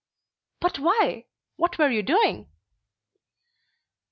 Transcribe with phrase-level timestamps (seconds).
[0.61, 1.25] "But why?
[1.57, 2.49] What were you doing?"